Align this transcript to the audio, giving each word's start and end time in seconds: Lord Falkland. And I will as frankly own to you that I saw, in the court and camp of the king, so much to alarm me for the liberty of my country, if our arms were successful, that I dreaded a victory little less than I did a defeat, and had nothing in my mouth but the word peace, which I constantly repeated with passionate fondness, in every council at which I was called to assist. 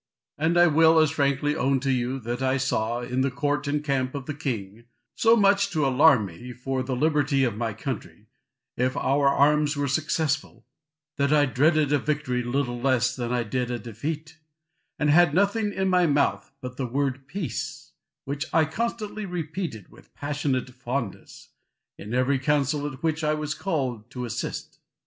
Lord 0.39 0.53
Falkland. 0.55 0.57
And 0.57 0.63
I 0.63 0.75
will 0.75 0.97
as 0.97 1.11
frankly 1.11 1.55
own 1.55 1.79
to 1.81 1.91
you 1.91 2.19
that 2.21 2.41
I 2.41 2.57
saw, 2.57 3.01
in 3.01 3.21
the 3.21 3.29
court 3.29 3.67
and 3.67 3.83
camp 3.83 4.15
of 4.15 4.25
the 4.25 4.33
king, 4.33 4.85
so 5.13 5.35
much 5.35 5.69
to 5.69 5.85
alarm 5.85 6.25
me 6.25 6.53
for 6.53 6.81
the 6.81 6.95
liberty 6.95 7.43
of 7.43 7.55
my 7.55 7.75
country, 7.75 8.25
if 8.75 8.97
our 8.97 9.27
arms 9.27 9.77
were 9.77 9.87
successful, 9.87 10.65
that 11.17 11.31
I 11.31 11.45
dreaded 11.45 11.93
a 11.93 11.99
victory 11.99 12.41
little 12.41 12.81
less 12.81 13.15
than 13.15 13.31
I 13.31 13.43
did 13.43 13.69
a 13.69 13.77
defeat, 13.77 14.39
and 14.97 15.11
had 15.11 15.35
nothing 15.35 15.71
in 15.71 15.87
my 15.87 16.07
mouth 16.07 16.51
but 16.61 16.77
the 16.77 16.87
word 16.87 17.27
peace, 17.27 17.91
which 18.25 18.47
I 18.51 18.65
constantly 18.65 19.27
repeated 19.27 19.89
with 19.89 20.15
passionate 20.15 20.71
fondness, 20.71 21.49
in 21.99 22.15
every 22.15 22.39
council 22.39 22.91
at 22.91 23.03
which 23.03 23.23
I 23.23 23.35
was 23.35 23.53
called 23.53 24.09
to 24.09 24.25
assist. 24.25 24.79